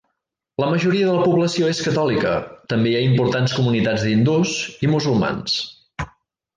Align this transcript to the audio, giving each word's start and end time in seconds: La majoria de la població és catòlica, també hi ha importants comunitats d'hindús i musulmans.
La 0.61 0.69
majoria 0.69 1.09
de 1.09 1.13
la 1.17 1.25
població 1.27 1.69
és 1.73 1.81
catòlica, 1.89 2.33
també 2.73 2.89
hi 2.91 2.97
ha 2.97 3.05
importants 3.11 3.57
comunitats 3.61 4.09
d'hindús 4.09 4.59
i 4.89 4.95
musulmans. 4.97 5.61